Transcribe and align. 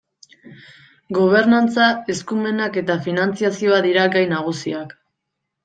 Gobernantza, 1.17 1.91
eskumenak 2.15 2.81
eta 2.83 2.97
finantzazioa 3.05 3.81
dira 3.89 4.09
gai 4.19 4.27
nagusiak. 4.35 5.01